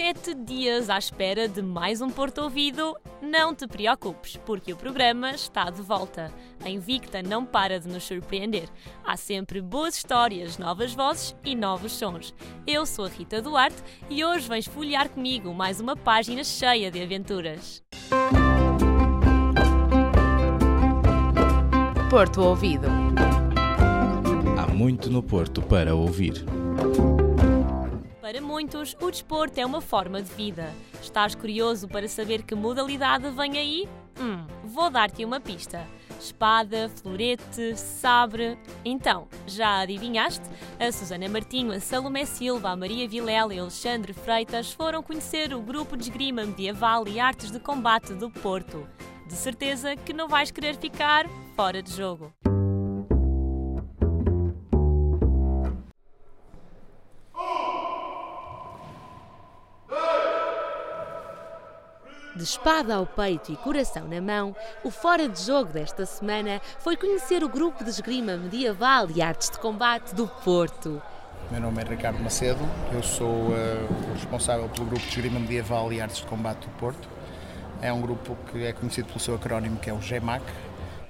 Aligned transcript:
sete 0.00 0.32
dias 0.34 0.88
à 0.88 0.96
espera 0.96 1.46
de 1.46 1.60
mais 1.60 2.00
um 2.00 2.08
Porto 2.08 2.38
Ouvido, 2.38 2.96
não 3.20 3.54
te 3.54 3.66
preocupes, 3.66 4.34
porque 4.46 4.72
o 4.72 4.76
programa 4.76 5.32
está 5.32 5.68
de 5.68 5.82
volta. 5.82 6.32
A 6.64 6.70
Invicta 6.70 7.22
não 7.22 7.44
para 7.44 7.78
de 7.78 7.86
nos 7.86 8.04
surpreender. 8.04 8.66
Há 9.04 9.18
sempre 9.18 9.60
boas 9.60 9.96
histórias, 9.96 10.56
novas 10.56 10.94
vozes 10.94 11.36
e 11.44 11.54
novos 11.54 11.92
sons. 11.92 12.34
Eu 12.66 12.86
sou 12.86 13.04
a 13.04 13.08
Rita 13.08 13.42
Duarte 13.42 13.76
e 14.08 14.24
hoje 14.24 14.48
vens 14.48 14.66
folhear 14.66 15.10
comigo 15.10 15.52
mais 15.52 15.80
uma 15.80 15.94
página 15.94 16.42
cheia 16.44 16.90
de 16.90 17.02
aventuras. 17.02 17.82
Porto 22.08 22.40
Ouvido. 22.40 22.88
Há 24.58 24.66
muito 24.72 25.10
no 25.10 25.22
Porto 25.22 25.60
para 25.60 25.94
ouvir. 25.94 26.46
Para 28.30 28.40
muitos, 28.40 28.96
o 29.00 29.10
desporto 29.10 29.58
é 29.58 29.66
uma 29.66 29.80
forma 29.80 30.22
de 30.22 30.32
vida. 30.32 30.72
Estás 31.02 31.34
curioso 31.34 31.88
para 31.88 32.06
saber 32.06 32.44
que 32.44 32.54
modalidade 32.54 33.28
vem 33.30 33.58
aí? 33.58 33.88
Hum, 34.20 34.46
vou 34.66 34.88
dar-te 34.88 35.24
uma 35.24 35.40
pista. 35.40 35.84
Espada, 36.16 36.88
florete, 36.88 37.76
sabre. 37.76 38.56
Então, 38.84 39.26
já 39.48 39.80
adivinhaste? 39.80 40.48
A 40.78 40.92
Susana 40.92 41.28
Martinho, 41.28 41.72
a 41.72 41.80
Salomé 41.80 42.24
Silva, 42.24 42.70
a 42.70 42.76
Maria 42.76 43.08
Vilela 43.08 43.52
e 43.52 43.58
Alexandre 43.58 44.12
Freitas 44.12 44.72
foram 44.72 45.02
conhecer 45.02 45.52
o 45.52 45.60
grupo 45.60 45.96
de 45.96 46.04
esgrima 46.04 46.44
medieval 46.44 47.08
e 47.08 47.18
artes 47.18 47.50
de 47.50 47.58
combate 47.58 48.14
do 48.14 48.30
Porto. 48.30 48.86
De 49.26 49.34
certeza 49.34 49.96
que 49.96 50.12
não 50.12 50.28
vais 50.28 50.52
querer 50.52 50.76
ficar 50.76 51.26
fora 51.56 51.82
de 51.82 51.92
jogo. 51.92 52.32
De 62.40 62.46
espada 62.46 62.94
ao 62.94 63.04
peito 63.04 63.52
e 63.52 63.56
coração 63.56 64.08
na 64.08 64.18
mão, 64.18 64.56
o 64.82 64.90
fora 64.90 65.28
de 65.28 65.42
jogo 65.42 65.74
desta 65.74 66.06
semana 66.06 66.58
foi 66.78 66.96
conhecer 66.96 67.44
o 67.44 67.50
grupo 67.50 67.84
de 67.84 67.90
esgrima 67.90 68.34
medieval 68.34 69.10
e 69.14 69.20
artes 69.20 69.50
de 69.50 69.58
combate 69.58 70.14
do 70.14 70.26
Porto. 70.26 71.02
Meu 71.50 71.60
nome 71.60 71.82
é 71.82 71.84
Ricardo 71.84 72.18
Macedo, 72.18 72.60
eu 72.94 73.02
sou 73.02 73.28
uh, 73.28 74.14
responsável 74.14 74.70
pelo 74.70 74.86
grupo 74.86 75.02
de 75.02 75.08
esgrima 75.10 75.38
medieval 75.38 75.92
e 75.92 76.00
artes 76.00 76.16
de 76.16 76.26
combate 76.26 76.60
do 76.60 76.70
Porto. 76.78 77.06
É 77.82 77.92
um 77.92 78.00
grupo 78.00 78.34
que 78.50 78.64
é 78.64 78.72
conhecido 78.72 79.08
pelo 79.08 79.20
seu 79.20 79.34
acrónimo 79.34 79.76
que 79.76 79.90
é 79.90 79.92
o 79.92 80.00
GEMAC, 80.00 80.42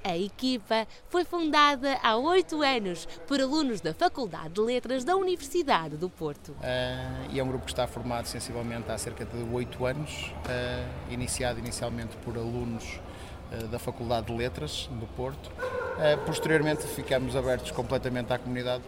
a 0.03 0.17
equipa 0.17 0.87
foi 1.09 1.23
fundada 1.23 1.97
há 2.01 2.15
oito 2.17 2.61
anos 2.61 3.07
por 3.27 3.39
alunos 3.39 3.81
da 3.81 3.93
Faculdade 3.93 4.55
de 4.55 4.61
Letras 4.61 5.03
da 5.03 5.15
Universidade 5.15 5.97
do 5.97 6.09
Porto. 6.09 6.51
Uh, 6.51 7.31
e 7.31 7.39
é 7.39 7.43
um 7.43 7.47
grupo 7.47 7.65
que 7.65 7.71
está 7.71 7.87
formado 7.87 8.25
sensivelmente 8.27 8.91
há 8.91 8.97
cerca 8.97 9.25
de 9.25 9.37
oito 9.53 9.85
anos, 9.85 10.33
uh, 10.45 11.13
iniciado 11.13 11.59
inicialmente 11.59 12.15
por 12.17 12.37
alunos 12.37 12.99
uh, 13.51 13.67
da 13.67 13.79
Faculdade 13.79 14.27
de 14.27 14.33
Letras 14.33 14.89
do 14.91 15.05
Porto. 15.07 15.51
posteriormente 16.25 16.87
ficamos 16.87 17.35
abertos 17.35 17.71
completamente 17.71 18.33
à 18.33 18.39
comunidade. 18.39 18.83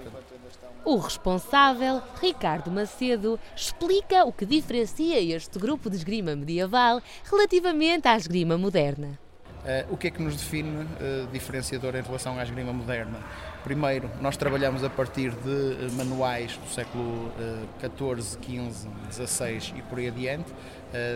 O 0.86 0.98
responsável, 0.98 2.02
Ricardo 2.22 2.72
Macedo, 2.72 3.40
explica 3.56 4.26
o 4.26 4.34
que 4.34 4.46
diferencia 4.46 5.20
este 5.22 5.58
grupo 5.60 5.90
de 5.90 5.96
esgrima 5.96 6.36
medieval 6.36 7.02
relativamente 7.24 8.08
à 8.08 8.18
esgrima 8.18 8.58
moderna. 8.58 9.20
Uh, 9.64 9.94
o 9.94 9.98
que 9.98 10.08
é 10.08 10.12
que 10.12 10.22
nos 10.22 10.36
define 10.36 10.84
uh, 10.84 11.28
diferenciador 11.32 11.96
em 11.96 12.02
relação 12.02 12.38
à 12.38 12.44
esgrima 12.44 12.74
moderna? 12.74 13.18
Primeiro, 13.64 14.12
nós 14.20 14.36
trabalhamos 14.36 14.84
a 14.84 14.90
partir 14.90 15.32
de 15.32 15.50
uh, 15.50 15.92
manuais 15.94 16.58
do 16.58 16.68
século 16.70 17.32
XIV, 17.80 18.38
XV, 18.44 18.90
XVI 19.10 19.74
e 19.78 19.82
por 19.84 20.00
aí 20.00 20.10
adiante. 20.10 20.52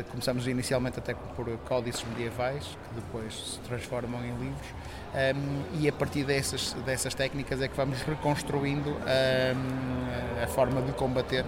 começamos 0.09 0.48
inicialmente 0.48 0.98
até 0.98 1.14
por 1.14 1.45
códices 1.66 2.06
medievais, 2.06 2.64
que 2.64 2.95
depois 2.95 3.34
se 3.34 3.59
transformam 3.59 4.23
em 4.23 4.31
livros, 4.31 4.67
ehm, 5.14 5.82
e 5.82 5.88
a 5.88 5.94
partir 5.94 6.23
dessas, 6.23 6.73
dessas 6.86 7.14
técnicas 7.14 7.61
é 7.61 7.67
que 7.67 7.76
vamos 7.76 8.02
reconstruindo 8.02 8.89
um, 8.89 9.02
ehm, 9.05 10.44
a 10.44 10.48
forma 10.48 10.82
de 10.82 10.94
combater 10.94 11.45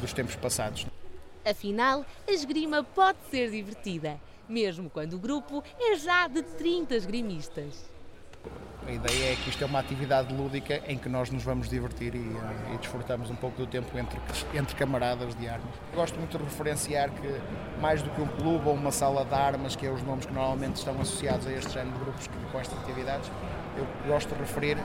dos 0.00 0.12
tempos 0.12 0.36
passados. 0.36 0.86
Afinal, 1.48 2.04
a 2.26 2.32
esgrima 2.32 2.82
pode 2.82 3.18
ser 3.30 3.50
divertida 3.50 4.20
mesmo 4.48 4.88
quando 4.90 5.14
o 5.14 5.18
grupo 5.18 5.62
é 5.78 5.96
já 5.96 6.26
de 6.28 6.42
30 6.42 6.94
esgrimistas. 6.94 7.84
A 8.86 8.92
ideia 8.92 9.32
é 9.32 9.36
que 9.36 9.50
isto 9.50 9.64
é 9.64 9.66
uma 9.66 9.80
atividade 9.80 10.32
lúdica 10.32 10.80
em 10.86 10.96
que 10.96 11.08
nós 11.08 11.28
nos 11.28 11.42
vamos 11.42 11.68
divertir 11.68 12.14
e, 12.14 12.18
eh, 12.18 12.74
e 12.74 12.78
desfrutamos 12.78 13.28
um 13.30 13.34
pouco 13.34 13.56
do 13.56 13.66
tempo 13.66 13.98
entre, 13.98 14.20
entre 14.54 14.76
camaradas 14.76 15.34
de 15.34 15.48
armas. 15.48 15.74
Gosto 15.92 16.16
muito 16.16 16.38
de 16.38 16.44
referenciar 16.44 17.10
que, 17.10 17.80
mais 17.80 18.00
do 18.00 18.10
que 18.10 18.20
um 18.20 18.28
clube 18.28 18.68
ou 18.68 18.74
uma 18.74 18.92
sala 18.92 19.24
de 19.24 19.34
armas, 19.34 19.74
que 19.74 19.84
é 19.84 19.90
os 19.90 20.00
nomes 20.04 20.24
que 20.24 20.32
normalmente 20.32 20.76
estão 20.76 21.00
associados 21.00 21.48
a 21.48 21.52
este 21.52 21.72
género 21.72 21.98
de 21.98 22.04
grupos 22.04 22.28
que, 22.28 22.52
com 22.52 22.60
estas 22.60 22.78
atividades, 22.78 23.28
eu 23.76 23.86
gosto 24.06 24.32
de 24.32 24.40
referir 24.40 24.76
uh, 24.76 24.80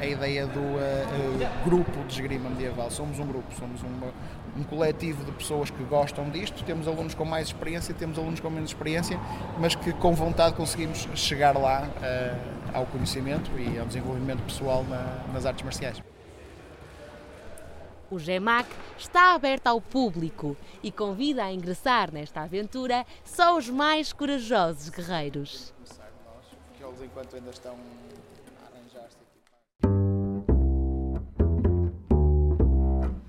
a 0.00 0.04
ideia 0.04 0.44
do 0.46 0.58
uh, 0.58 0.74
uh, 0.74 1.64
grupo 1.64 2.04
de 2.08 2.14
esgrima 2.14 2.50
medieval. 2.50 2.90
Somos 2.90 3.20
um 3.20 3.26
grupo, 3.26 3.46
somos 3.54 3.80
uma, 3.82 4.12
um 4.58 4.64
coletivo 4.64 5.24
de 5.24 5.32
pessoas 5.32 5.70
que 5.70 5.82
gostam 5.84 6.28
disto. 6.30 6.64
Temos 6.64 6.88
alunos 6.88 7.14
com 7.14 7.24
mais 7.24 7.48
experiência, 7.48 7.94
temos 7.94 8.18
alunos 8.18 8.40
com 8.40 8.50
menos 8.50 8.70
experiência, 8.70 9.18
mas 9.58 9.74
que 9.74 9.92
com 9.92 10.12
vontade 10.14 10.56
conseguimos 10.56 11.08
chegar 11.14 11.56
lá 11.56 11.88
ao 12.74 12.84
conhecimento 12.86 13.50
e 13.58 13.78
ao 13.78 13.86
desenvolvimento 13.86 14.42
pessoal 14.42 14.84
na, 14.84 15.24
nas 15.32 15.46
artes 15.46 15.62
marciais. 15.62 16.02
O 18.10 18.18
GEMAC 18.18 18.66
está 18.96 19.34
aberto 19.34 19.66
ao 19.66 19.82
público 19.82 20.56
e 20.82 20.90
convida 20.90 21.44
a 21.44 21.52
ingressar 21.52 22.10
nesta 22.10 22.40
aventura 22.40 23.04
só 23.22 23.56
os 23.56 23.68
mais 23.68 24.14
corajosos 24.14 24.88
guerreiros. 24.88 25.74
Começar 25.76 26.10
nós, 26.24 26.58
que 26.78 26.82
eles 26.82 27.02
enquanto 27.02 27.36
ainda 27.36 27.50
estão 27.50 27.76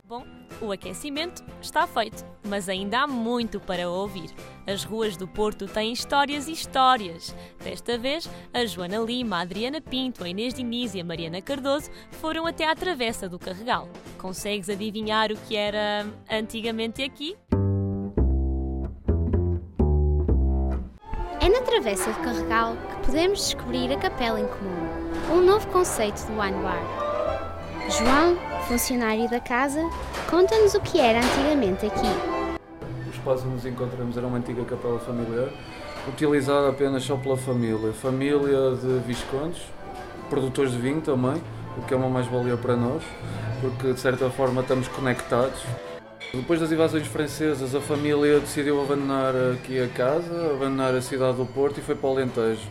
Bom, 0.10 0.26
o 0.60 0.72
aquecimento 0.72 1.44
está 1.62 1.86
feito, 1.86 2.26
mas 2.44 2.68
ainda 2.68 3.02
há 3.02 3.08
muito 3.08 3.60
para 3.60 3.88
ouvir. 3.88 4.32
As 4.66 4.84
ruas 4.84 5.16
do 5.16 5.28
Porto 5.28 5.68
têm 5.68 5.94
histórias 5.94 6.48
e 6.48 6.52
histórias. 6.52 7.36
Desta 7.64 7.96
vez, 7.96 8.28
a 8.52 8.66
Joana 8.66 8.98
Lima, 8.98 9.38
a 9.38 9.42
Adriana 9.42 9.80
Pinto, 9.80 10.24
a 10.24 10.30
Inês 10.30 10.56
Diniz 10.56 10.96
e 10.96 11.00
a 11.00 11.06
Mariana 11.06 11.44
Cardoso 11.44 11.92
foram 12.14 12.48
até 12.48 12.68
à 12.68 12.74
Travessa 12.74 13.30
do 13.30 13.38
Carregal. 13.38 13.88
Consegues 14.18 14.68
adivinhar 14.68 15.32
o 15.32 15.38
que 15.38 15.56
era 15.56 16.08
antigamente 16.28 17.04
aqui? 17.04 17.38
É 21.40 21.50
na 21.50 21.62
Travessa 21.62 22.12
do 22.12 22.20
Carregal 22.22 22.76
que 22.76 23.06
podemos 23.06 23.46
descobrir 23.46 23.94
a 23.94 23.98
Capela 24.00 24.40
em 24.40 24.48
Comum, 24.48 25.38
um 25.38 25.46
novo 25.46 25.68
conceito 25.68 26.26
do 26.26 26.36
bar. 26.36 27.09
João 27.90 28.38
funcionário 28.68 29.28
da 29.28 29.40
casa, 29.40 29.82
conta-nos 30.30 30.76
o 30.76 30.80
que 30.80 31.00
era 31.00 31.18
antigamente 31.18 31.88
aqui. 31.88 32.06
O 33.08 33.10
espaço 33.10 33.46
onde 33.46 33.56
nos 33.56 33.66
encontramos 33.66 34.16
era 34.16 34.28
uma 34.28 34.38
antiga 34.38 34.64
capela 34.64 35.00
familiar, 35.00 35.50
utilizada 36.08 36.70
apenas 36.70 37.04
só 37.04 37.18
pela 37.18 37.36
família. 37.36 37.92
Família 37.94 38.76
de 38.76 39.00
viscondes, 39.08 39.64
produtores 40.30 40.72
de 40.72 40.78
vinho 40.78 41.02
também, 41.02 41.42
o 41.78 41.82
que 41.82 41.94
é 41.94 41.98
uma 41.98 42.10
mais-valia 42.10 42.56
para 42.58 42.76
nós, 42.76 43.02
porque 43.60 43.92
de 43.92 44.00
certa 44.00 44.30
forma 44.30 44.62
estamos 44.62 44.88
conectados. 44.88 45.60
Depois 46.32 46.60
das 46.60 46.72
invasões 46.72 47.08
francesas, 47.08 47.74
a 47.74 47.82
família 47.82 48.40
decidiu 48.40 48.84
abandonar 48.84 49.34
aqui 49.56 49.82
a 49.82 49.88
casa, 49.88 50.52
abandonar 50.54 50.94
a 50.94 51.02
cidade 51.02 51.38
do 51.38 51.46
Porto 51.48 51.80
e 51.80 51.82
foi 51.82 51.96
para 51.96 52.08
o 52.08 52.12
Alentejo, 52.12 52.68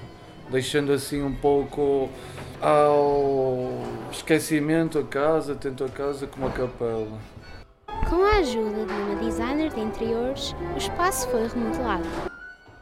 deixando 0.49 0.93
assim 0.93 1.21
um 1.25 1.35
pouco 1.35 2.09
ao 2.63 3.83
esquecimento 4.11 4.99
a 4.99 5.05
casa, 5.05 5.55
tanto 5.55 5.85
a 5.85 5.89
casa 5.89 6.27
como 6.27 6.47
a 6.47 6.51
capela. 6.51 7.19
Com 8.09 8.25
a 8.25 8.39
ajuda 8.39 8.87
de 8.87 8.93
uma 8.93 9.17
designer 9.17 9.73
de 9.73 9.81
interiores, 9.81 10.55
o 10.75 10.79
espaço 10.79 11.29
foi 11.29 11.47
remodelado. 11.47 12.05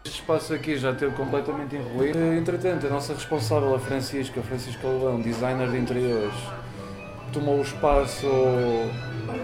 Este 0.05 0.21
espaço 0.21 0.55
aqui 0.55 0.77
já 0.77 0.93
esteve 0.93 1.17
completamente 1.17 1.75
enruído. 1.75 2.19
Entretanto, 2.19 2.87
a 2.87 2.91
nossa 2.91 3.13
responsável, 3.13 3.75
a 3.75 3.79
Francisca, 3.79 4.41
Francisca 4.43 4.87
Leão, 4.87 5.21
designer 5.21 5.71
de 5.71 5.79
interiores, 5.79 6.35
tomou 7.33 7.59
o 7.59 7.63
espaço 7.63 8.27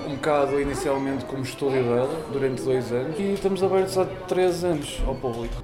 um 0.07 0.15
bocado 0.15 0.61
inicialmente 0.61 1.25
como 1.25 1.43
estúdio 1.43 1.83
dela, 1.83 2.25
durante 2.33 2.63
dois 2.63 2.93
anos, 2.93 3.19
e 3.19 3.33
estamos 3.35 3.63
abertos 3.63 3.99
há 3.99 4.05
três 4.05 4.63
anos 4.63 5.03
ao 5.07 5.15
público. 5.15 5.63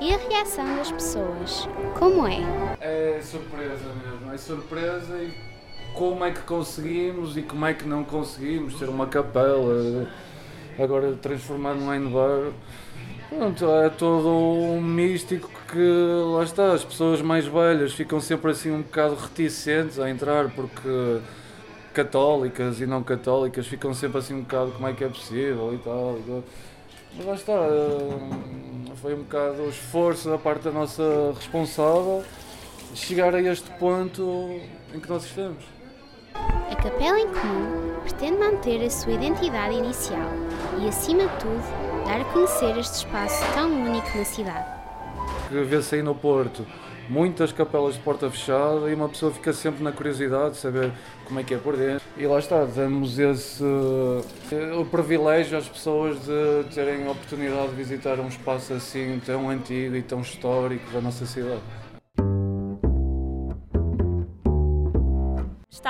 E 0.00 0.14
a 0.14 0.16
reação 0.16 0.76
das 0.76 0.90
pessoas? 0.90 1.68
Como 1.98 2.26
é? 2.26 2.38
É 2.80 3.20
surpresa 3.22 3.84
mesmo, 4.02 4.09
é 4.32 4.38
surpresa 4.38 5.16
e 5.16 5.32
como 5.94 6.24
é 6.24 6.30
que 6.30 6.40
conseguimos 6.42 7.36
e 7.36 7.42
como 7.42 7.66
é 7.66 7.74
que 7.74 7.86
não 7.86 8.04
conseguimos 8.04 8.74
ter 8.74 8.88
uma 8.88 9.06
capela, 9.06 10.08
agora 10.78 11.12
transformar 11.20 11.74
num 11.74 11.90
wine 11.90 12.10
bar. 12.10 12.52
Pronto, 13.28 13.70
é 13.70 13.88
todo 13.88 14.28
um 14.28 14.80
místico 14.80 15.50
que 15.68 16.32
lá 16.34 16.42
está, 16.44 16.72
as 16.72 16.84
pessoas 16.84 17.20
mais 17.22 17.46
velhas 17.46 17.92
ficam 17.92 18.20
sempre 18.20 18.50
assim 18.50 18.70
um 18.70 18.82
bocado 18.82 19.14
reticentes 19.14 19.98
a 19.98 20.08
entrar 20.08 20.48
porque 20.50 21.20
católicas 21.92 22.80
e 22.80 22.86
não 22.86 23.02
católicas 23.02 23.66
ficam 23.66 23.92
sempre 23.94 24.18
assim 24.18 24.34
um 24.34 24.40
bocado 24.42 24.72
como 24.72 24.88
é 24.88 24.92
que 24.92 25.04
é 25.04 25.08
possível 25.08 25.74
e 25.74 25.78
tal. 25.78 26.18
E 26.18 26.22
tal. 26.22 26.44
Mas 27.16 27.26
lá 27.26 27.34
está, 27.34 27.52
eh, 27.52 28.92
foi 29.02 29.14
um 29.14 29.22
bocado 29.22 29.62
o 29.62 29.68
esforço 29.68 30.28
da 30.28 30.38
parte 30.38 30.62
da 30.62 30.70
nossa 30.70 31.32
responsável 31.34 32.24
chegar 32.94 33.34
a 33.34 33.40
este 33.40 33.70
ponto 33.72 34.60
em 34.94 35.00
que 35.00 35.08
nós 35.08 35.24
estamos. 35.24 35.64
A 36.34 36.76
Capela 36.76 37.18
em 37.18 37.28
Comum 37.28 38.00
pretende 38.02 38.38
manter 38.38 38.84
a 38.84 38.90
sua 38.90 39.12
identidade 39.12 39.74
inicial 39.74 40.30
e, 40.80 40.88
acima 40.88 41.22
de 41.22 41.36
tudo, 41.38 42.04
dar 42.06 42.20
a 42.20 42.24
conhecer 42.26 42.78
este 42.78 42.94
espaço 42.94 43.44
tão 43.54 43.70
único 43.70 44.16
na 44.16 44.24
cidade. 44.24 44.66
Vê-se 45.50 45.96
aí 45.96 46.02
no 46.02 46.14
Porto 46.14 46.64
muitas 47.10 47.50
capelas 47.50 47.94
de 47.94 48.00
porta 48.00 48.30
fechada 48.30 48.88
e 48.88 48.94
uma 48.94 49.08
pessoa 49.08 49.32
fica 49.32 49.52
sempre 49.52 49.82
na 49.82 49.90
curiosidade 49.90 50.52
de 50.52 50.56
saber 50.58 50.92
como 51.24 51.40
é 51.40 51.42
que 51.42 51.52
é 51.52 51.58
por 51.58 51.76
dentro. 51.76 52.00
E 52.16 52.24
lá 52.24 52.38
está, 52.38 52.64
damos 52.64 53.18
esse 53.18 53.64
eh, 54.52 54.72
o 54.76 54.84
privilégio 54.84 55.58
às 55.58 55.68
pessoas 55.68 56.20
de 56.24 56.72
terem 56.72 57.06
a 57.06 57.10
oportunidade 57.10 57.70
de 57.70 57.74
visitar 57.74 58.20
um 58.20 58.28
espaço 58.28 58.72
assim 58.72 59.20
tão 59.26 59.50
antigo 59.50 59.96
e 59.96 60.02
tão 60.02 60.20
histórico 60.20 60.88
da 60.92 61.00
nossa 61.00 61.26
cidade. 61.26 61.60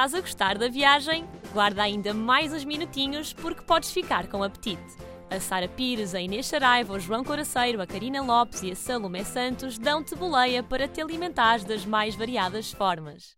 Estás 0.00 0.14
a 0.14 0.20
gostar 0.22 0.56
da 0.56 0.66
viagem? 0.66 1.28
Guarda 1.52 1.82
ainda 1.82 2.14
mais 2.14 2.54
uns 2.54 2.64
minutinhos 2.64 3.34
porque 3.34 3.60
podes 3.60 3.92
ficar 3.92 4.28
com 4.28 4.42
apetite. 4.42 4.96
A 5.30 5.38
Sara 5.38 5.68
Pires, 5.68 6.14
a 6.14 6.20
Inês 6.22 6.46
Saraiva, 6.46 6.94
o 6.94 6.98
João 6.98 7.22
Coraceiro, 7.22 7.82
a 7.82 7.86
Karina 7.86 8.22
Lopes 8.22 8.62
e 8.62 8.70
a 8.70 8.74
Salomé 8.74 9.24
Santos 9.24 9.76
dão-te 9.76 10.14
boleia 10.14 10.62
para 10.62 10.88
te 10.88 11.02
alimentares 11.02 11.64
das 11.64 11.84
mais 11.84 12.16
variadas 12.16 12.72
formas. 12.72 13.36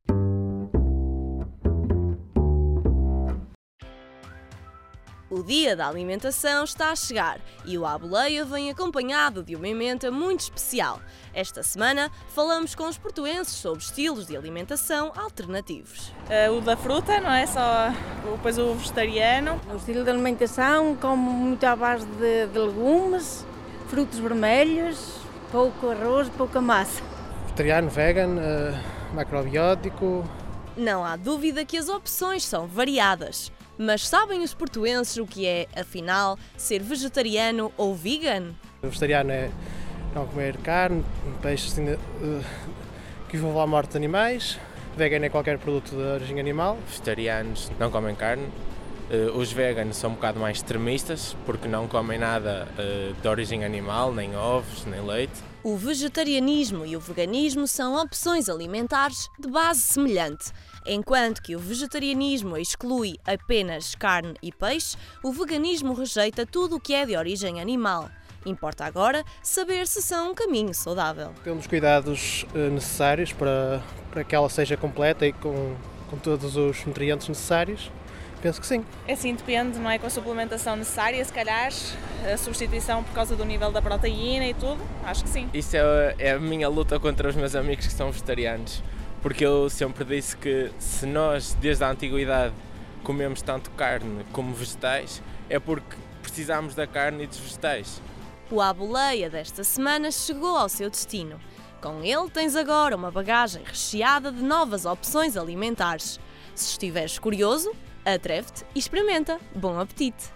O 5.32 5.43
dia 5.43 5.75
da 5.75 5.88
alimentação 5.88 6.62
está 6.62 6.90
a 6.90 6.94
chegar 6.94 7.40
e 7.64 7.79
o 7.79 7.87
Aboleia 7.87 8.44
vem 8.44 8.69
acompanhado 8.69 9.43
de 9.43 9.56
uma 9.56 9.67
emenda 9.67 10.11
muito 10.11 10.40
especial. 10.40 11.00
Esta 11.32 11.62
semana 11.62 12.11
falamos 12.29 12.75
com 12.75 12.87
os 12.87 12.99
portuenses 12.99 13.55
sobre 13.55 13.79
estilos 13.79 14.26
de 14.26 14.37
alimentação 14.37 15.11
alternativos. 15.17 16.12
Uh, 16.29 16.58
o 16.58 16.61
da 16.61 16.76
fruta, 16.76 17.19
não 17.19 17.32
é? 17.32 17.46
Só 17.46 17.62
depois 18.31 18.58
o 18.58 18.75
vegetariano. 18.75 19.58
O 19.73 19.76
estilo 19.76 20.05
de 20.05 20.11
alimentação, 20.11 20.94
como 20.96 21.32
muito 21.32 21.64
à 21.64 21.75
base 21.75 22.05
de, 22.05 22.49
de 22.49 22.58
legumes, 22.58 23.46
frutos 23.88 24.19
vermelhos, 24.19 25.17
pouco 25.50 25.88
arroz, 25.88 26.29
pouca 26.29 26.61
massa. 26.61 27.02
Vegetariano, 27.44 27.88
vegan, 27.88 28.34
uh, 28.34 29.14
macrobiótico. 29.14 30.29
Não 30.76 31.02
há 31.02 31.17
dúvida 31.17 31.64
que 31.64 31.79
as 31.79 31.88
opções 31.88 32.44
são 32.44 32.67
variadas. 32.67 33.50
Mas 33.84 34.06
sabem 34.06 34.44
os 34.44 34.55
portuenses 34.55 35.17
o 35.17 35.26
que 35.26 35.44
é, 35.44 35.67
afinal, 35.75 36.38
ser 36.56 36.81
vegetariano 36.81 37.73
ou 37.76 37.96
vegan? 37.96 38.52
O 38.81 38.87
vegetariano 38.87 39.32
é 39.32 39.50
não 40.14 40.25
comer 40.25 40.56
carne, 40.58 41.05
peixe 41.43 41.67
assim, 41.67 41.90
uh, 41.90 42.44
que 43.29 43.37
envolva 43.37 43.64
a 43.64 43.67
morte 43.67 43.90
de 43.90 43.96
animais. 43.96 44.56
Vegan 44.96 45.26
é 45.26 45.29
qualquer 45.29 45.58
produto 45.58 45.96
de 45.96 46.00
origem 46.00 46.38
animal. 46.38 46.79
Vegetarianos 46.87 47.73
não 47.76 47.90
comem 47.90 48.14
carne. 48.14 48.46
Uh, 49.11 49.37
os 49.37 49.52
veganos 49.52 49.96
são 49.96 50.11
um 50.11 50.14
bocado 50.14 50.38
mais 50.38 50.58
extremistas 50.58 51.37
porque 51.44 51.67
não 51.67 51.88
comem 51.88 52.20
nada 52.20 52.69
uh, 52.79 53.20
de 53.20 53.26
origem 53.26 53.64
animal, 53.64 54.12
nem 54.14 54.37
ovos, 54.37 54.87
nem 54.87 55.05
leite. 55.05 55.43
O 55.64 55.76
vegetarianismo 55.76 56.84
e 56.84 56.96
o 56.96 57.00
veganismo 57.00 57.68
são 57.68 57.94
opções 57.94 58.48
alimentares 58.48 59.28
de 59.38 59.48
base 59.48 59.78
semelhante. 59.78 60.50
Enquanto 60.84 61.40
que 61.40 61.54
o 61.54 61.58
vegetarianismo 61.60 62.56
exclui 62.56 63.14
apenas 63.24 63.94
carne 63.94 64.34
e 64.42 64.50
peixe, 64.50 64.96
o 65.22 65.30
veganismo 65.30 65.94
rejeita 65.94 66.44
tudo 66.44 66.74
o 66.74 66.80
que 66.80 66.92
é 66.92 67.06
de 67.06 67.16
origem 67.16 67.60
animal. 67.60 68.10
Importa 68.44 68.84
agora 68.84 69.24
saber 69.40 69.86
se 69.86 70.02
são 70.02 70.32
um 70.32 70.34
caminho 70.34 70.74
saudável. 70.74 71.32
Temos 71.44 71.68
cuidados 71.68 72.44
necessários 72.52 73.32
para, 73.32 73.80
para 74.10 74.24
que 74.24 74.34
ela 74.34 74.50
seja 74.50 74.76
completa 74.76 75.24
e 75.24 75.32
com, 75.32 75.76
com 76.10 76.18
todos 76.18 76.56
os 76.56 76.84
nutrientes 76.84 77.28
necessários. 77.28 77.88
Penso 78.42 78.60
que 78.60 78.66
sim. 78.66 78.84
É 79.06 79.14
sim, 79.16 79.34
depende, 79.34 79.78
não 79.78 79.88
é? 79.88 79.98
Com 79.98 80.06
a 80.06 80.10
suplementação 80.10 80.76
necessária, 80.76 81.24
se 81.24 81.32
calhar, 81.32 81.70
a 82.30 82.36
substituição 82.36 83.02
por 83.04 83.14
causa 83.14 83.36
do 83.36 83.44
nível 83.44 83.72
da 83.72 83.80
proteína 83.80 84.46
e 84.46 84.54
tudo, 84.54 84.78
acho 85.04 85.22
que 85.22 85.30
sim. 85.30 85.48
Isso 85.54 85.76
é, 85.76 86.16
é 86.18 86.30
a 86.32 86.40
minha 86.40 86.68
luta 86.68 86.98
contra 86.98 87.28
os 87.28 87.36
meus 87.36 87.54
amigos 87.54 87.86
que 87.86 87.92
são 87.92 88.10
vegetarianos 88.10 88.82
porque 89.22 89.46
eu 89.46 89.70
sempre 89.70 90.04
disse 90.04 90.36
que 90.36 90.70
se 90.78 91.06
nós, 91.06 91.56
desde 91.60 91.84
a 91.84 91.90
antiguidade, 91.90 92.52
comemos 93.04 93.40
tanto 93.40 93.70
carne 93.70 94.24
como 94.32 94.52
vegetais, 94.52 95.22
é 95.48 95.60
porque 95.60 95.96
precisamos 96.20 96.74
da 96.74 96.86
carne 96.86 97.24
e 97.24 97.26
dos 97.28 97.38
vegetais. 97.38 98.02
O 98.50 98.60
Aboleia 98.60 99.30
desta 99.30 99.62
semana 99.62 100.10
chegou 100.10 100.56
ao 100.56 100.68
seu 100.68 100.90
destino. 100.90 101.40
Com 101.80 102.02
ele 102.02 102.28
tens 102.30 102.54
agora 102.54 102.96
uma 102.96 103.10
bagagem 103.10 103.62
recheada 103.64 104.30
de 104.30 104.42
novas 104.42 104.84
opções 104.84 105.36
alimentares. 105.36 106.20
Se 106.54 106.72
estiveres 106.72 107.18
curioso, 107.18 107.72
atreve-te 108.04 108.64
e 108.75 108.78
experimenta. 108.78 109.40
Bom 109.54 109.78
apetite! 109.78 110.31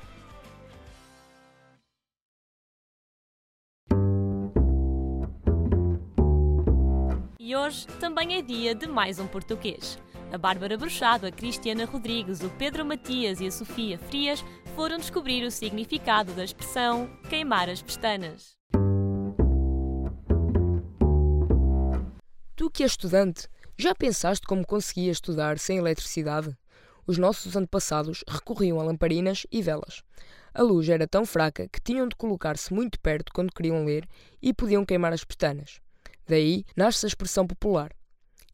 E 7.38 7.54
hoje 7.54 7.86
também 8.00 8.34
é 8.34 8.42
dia 8.42 8.74
de 8.74 8.88
mais 8.88 9.18
um 9.18 9.26
português. 9.26 9.98
A 10.32 10.36
Bárbara 10.36 10.76
Bruxado, 10.76 11.26
a 11.26 11.30
Cristiana 11.30 11.84
Rodrigues, 11.84 12.42
o 12.42 12.50
Pedro 12.50 12.84
Matias 12.84 13.40
e 13.40 13.46
a 13.46 13.50
Sofia 13.52 13.96
Frias 13.96 14.44
foram 14.74 14.98
descobrir 14.98 15.44
o 15.44 15.50
significado 15.50 16.32
da 16.32 16.42
expressão 16.42 17.08
queimar 17.30 17.70
as 17.70 17.80
pestanas. 17.80 18.56
Tu 22.56 22.70
que 22.70 22.82
és 22.82 22.92
estudante, 22.92 23.48
já 23.78 23.94
pensaste 23.94 24.44
como 24.46 24.66
conseguias 24.66 25.18
estudar 25.18 25.58
sem 25.58 25.78
eletricidade? 25.78 26.56
Os 27.06 27.18
nossos 27.18 27.54
antepassados 27.54 28.24
recorriam 28.26 28.80
a 28.80 28.82
lamparinas 28.82 29.46
e 29.52 29.62
velas. 29.62 30.02
A 30.52 30.62
luz 30.62 30.88
era 30.88 31.06
tão 31.06 31.24
fraca 31.24 31.68
que 31.68 31.80
tinham 31.80 32.08
de 32.08 32.16
colocar-se 32.16 32.74
muito 32.74 32.98
perto 32.98 33.32
quando 33.32 33.52
queriam 33.52 33.84
ler 33.84 34.08
e 34.42 34.52
podiam 34.52 34.84
queimar 34.84 35.12
as 35.12 35.22
pestanas. 35.22 35.80
Daí 36.26 36.64
nasce 36.74 37.06
a 37.06 37.08
expressão 37.08 37.46
popular. 37.46 37.92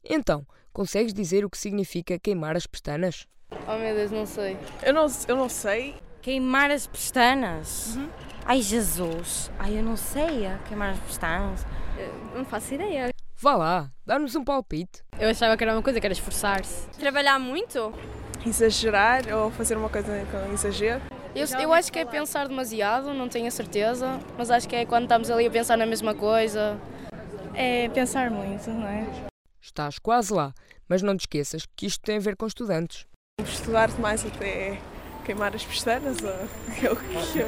Então, 0.04 0.46
consegues 0.72 1.14
dizer 1.14 1.44
o 1.44 1.48
que 1.48 1.56
significa 1.56 2.18
queimar 2.18 2.56
as 2.56 2.66
pestanas? 2.66 3.26
Oh 3.66 3.78
meu 3.78 3.94
Deus, 3.94 4.10
não 4.10 4.26
sei. 4.26 4.58
Eu 4.82 4.92
não, 4.92 5.06
eu 5.28 5.36
não 5.36 5.48
sei. 5.48 5.94
Queimar 6.20 6.70
as 6.70 6.86
pestanas? 6.86 7.96
Uhum. 7.96 8.10
Ai 8.44 8.60
Jesus! 8.60 9.50
Ai, 9.58 9.78
eu 9.78 9.82
não 9.82 9.96
sei. 9.96 10.48
Queimar 10.68 10.90
as 10.90 10.98
pestanas? 11.00 11.64
Eu 11.96 12.36
não 12.36 12.44
faço 12.44 12.74
ideia. 12.74 13.10
Vá 13.36 13.56
lá, 13.56 13.90
dá-nos 14.04 14.34
um 14.34 14.44
palpite. 14.44 15.02
Eu 15.18 15.30
achava 15.30 15.56
que 15.56 15.64
era 15.64 15.72
uma 15.72 15.82
coisa 15.82 15.98
que 15.98 16.06
era 16.06 16.12
esforçar-se. 16.12 16.88
Trabalhar 16.90 17.38
muito? 17.38 17.92
Exagerar 18.44 19.22
ou 19.32 19.50
fazer 19.50 19.76
uma 19.76 19.88
coisa 19.88 20.26
com 20.30 20.52
exagero? 20.52 21.00
Eu, 21.34 21.46
eu 21.58 21.72
acho 21.72 21.90
que 21.90 21.98
é 21.98 22.04
pensar 22.04 22.46
demasiado, 22.46 23.14
não 23.14 23.28
tenho 23.28 23.46
a 23.46 23.50
certeza, 23.50 24.20
mas 24.36 24.50
acho 24.50 24.68
que 24.68 24.76
é 24.76 24.84
quando 24.84 25.04
estamos 25.04 25.30
ali 25.30 25.46
a 25.46 25.50
pensar 25.50 25.78
na 25.78 25.86
mesma 25.86 26.14
coisa, 26.14 26.78
é 27.54 27.88
pensar 27.88 28.30
muito, 28.30 28.68
não 28.70 28.86
é? 28.86 29.06
Estás 29.60 29.98
quase 29.98 30.32
lá, 30.34 30.52
mas 30.88 31.00
não 31.00 31.16
te 31.16 31.20
esqueças 31.20 31.66
que 31.74 31.86
isto 31.86 32.02
tem 32.02 32.18
a 32.18 32.20
ver 32.20 32.36
com 32.36 32.46
estudantes. 32.46 33.06
Estudar 33.42 33.88
demais 33.88 34.26
até 34.26 34.78
queimar 35.24 35.54
as 35.54 35.64
pestanas, 35.64 36.18
é 36.22 36.90
o 36.90 36.96
que, 36.96 37.38
eu, 37.38 37.46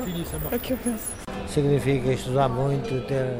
é 0.50 0.56
o 0.56 0.60
que 0.60 0.72
eu 0.72 0.78
penso. 0.78 1.12
Significa 1.48 2.12
estudar 2.12 2.48
muito, 2.48 3.06
ter... 3.06 3.36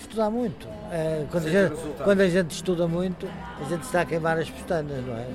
estudar 0.00 0.30
muito. 0.30 0.66
É, 0.90 1.26
quando, 1.30 1.46
a 1.46 1.50
gente, 1.50 1.74
quando, 2.02 2.20
a 2.20 2.28
gente, 2.28 2.50
estuda 2.52 2.88
muito, 2.88 3.28
a 3.60 3.68
gente 3.68 3.82
está 3.82 4.02
a 4.02 4.06
queimar 4.06 4.38
as 4.38 4.48
pestanas, 4.48 5.04
não 5.04 5.16
é? 5.16 5.26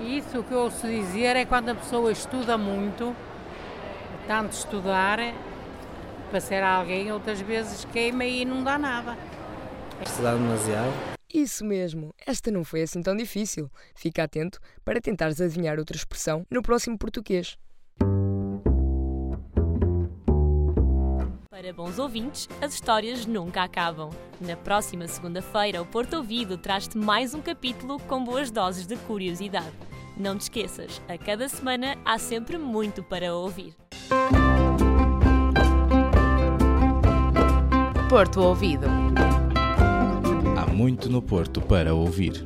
E 0.00 0.18
isso 0.18 0.38
o 0.38 0.44
que 0.44 0.52
eu 0.52 0.60
ouço 0.60 0.86
dizer 0.86 1.36
é 1.36 1.44
quando 1.44 1.70
a 1.70 1.74
pessoa 1.74 2.12
estuda 2.12 2.56
muito, 2.56 3.14
tanto 4.26 4.52
estudar, 4.52 5.18
para 6.30 6.40
ser 6.40 6.62
alguém, 6.62 7.10
outras 7.10 7.40
vezes 7.40 7.84
queima 7.86 8.24
e 8.24 8.44
não 8.44 8.62
dá 8.62 8.78
nada. 8.78 9.16
Estudar 10.04 10.34
demasiado? 10.34 10.92
Isso 11.32 11.64
mesmo, 11.64 12.14
esta 12.26 12.50
não 12.50 12.64
foi 12.64 12.82
assim 12.82 13.02
tão 13.02 13.16
difícil. 13.16 13.70
Fica 13.94 14.24
atento 14.24 14.58
para 14.84 15.00
tentares 15.00 15.40
adivinhar 15.40 15.78
outra 15.78 15.96
expressão 15.96 16.44
no 16.50 16.62
próximo 16.62 16.98
português. 16.98 17.56
Para 21.60 21.74
bons 21.74 21.98
ouvintes, 21.98 22.48
as 22.58 22.72
histórias 22.72 23.26
nunca 23.26 23.62
acabam. 23.62 24.08
Na 24.40 24.56
próxima 24.56 25.06
segunda-feira, 25.06 25.82
o 25.82 25.84
Porto 25.84 26.14
Ouvido 26.14 26.56
traz-te 26.56 26.96
mais 26.96 27.34
um 27.34 27.42
capítulo 27.42 28.00
com 28.00 28.24
boas 28.24 28.50
doses 28.50 28.86
de 28.86 28.96
curiosidade. 28.96 29.70
Não 30.16 30.38
te 30.38 30.40
esqueças, 30.40 31.02
a 31.06 31.18
cada 31.18 31.50
semana 31.50 31.98
há 32.02 32.18
sempre 32.18 32.56
muito 32.56 33.02
para 33.02 33.34
ouvir. 33.34 33.74
Porto 38.08 38.40
Ouvido. 38.40 38.86
Há 40.56 40.64
muito 40.72 41.10
no 41.10 41.20
Porto 41.20 41.60
para 41.60 41.94
ouvir. 41.94 42.42